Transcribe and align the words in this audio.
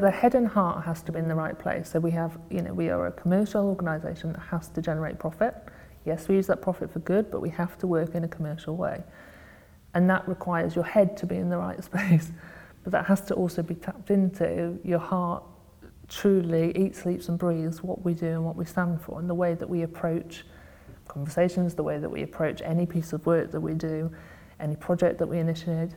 The 0.00 0.10
head 0.10 0.34
and 0.34 0.46
heart 0.46 0.84
has 0.84 1.02
to 1.02 1.12
be 1.12 1.18
in 1.18 1.28
the 1.28 1.34
right 1.34 1.58
place. 1.58 1.90
So 1.90 2.00
we 2.00 2.10
have, 2.12 2.38
you 2.50 2.62
know, 2.62 2.72
we 2.72 2.90
are 2.90 3.06
a 3.06 3.12
commercial 3.12 3.68
organisation 3.68 4.32
that 4.32 4.40
has 4.40 4.68
to 4.70 4.82
generate 4.82 5.18
profit. 5.18 5.54
Yes, 6.04 6.28
we 6.28 6.36
use 6.36 6.46
that 6.48 6.62
profit 6.62 6.92
for 6.92 6.98
good, 7.00 7.30
but 7.30 7.40
we 7.40 7.50
have 7.50 7.78
to 7.78 7.86
work 7.86 8.14
in 8.14 8.24
a 8.24 8.28
commercial 8.28 8.76
way. 8.76 9.02
And 9.94 10.08
that 10.10 10.26
requires 10.28 10.74
your 10.74 10.84
head 10.84 11.16
to 11.18 11.26
be 11.26 11.36
in 11.36 11.48
the 11.48 11.58
right 11.58 11.82
space. 11.90 12.32
But 12.84 12.92
that 12.92 13.06
has 13.06 13.20
to 13.22 13.34
also 13.34 13.62
be 13.62 13.74
tapped 13.74 14.10
into. 14.10 14.78
Your 14.84 14.98
heart 14.98 15.44
truly 16.08 16.76
eats, 16.76 17.00
sleeps 17.02 17.28
and 17.28 17.38
breathes 17.38 17.82
what 17.82 18.04
we 18.04 18.14
do 18.14 18.26
and 18.26 18.44
what 18.44 18.56
we 18.56 18.64
stand 18.64 19.00
for 19.00 19.18
and 19.18 19.30
the 19.30 19.34
way 19.34 19.54
that 19.54 19.68
we 19.68 19.82
approach 19.82 20.44
conversations, 21.08 21.74
the 21.74 21.82
way 21.82 21.98
that 21.98 22.10
we 22.10 22.22
approach 22.22 22.60
any 22.62 22.86
piece 22.86 23.12
of 23.12 23.24
work 23.26 23.50
that 23.50 23.60
we 23.60 23.74
do, 23.74 24.10
any 24.60 24.76
project 24.76 25.18
that 25.18 25.26
we 25.26 25.38
initiate. 25.38 25.90